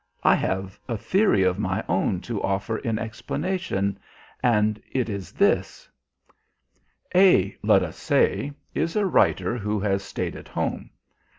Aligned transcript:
I 0.23 0.33
have 0.33 0.79
a 0.89 0.97
theory 0.97 1.43
of 1.43 1.59
my 1.59 1.83
own 1.87 2.21
to 2.21 2.41
offer 2.41 2.79
in 2.79 2.97
explanation, 2.97 3.99
and 4.41 4.81
it 4.91 5.09
is 5.09 5.31
this: 5.31 5.87
A, 7.13 7.55
let 7.61 7.83
us 7.83 7.97
say, 7.97 8.53
is 8.73 8.95
a 8.95 9.05
writer 9.05 9.57
who 9.59 9.79
has 9.81 10.01
stayed 10.01 10.35
at 10.35 10.47
home. 10.47 10.89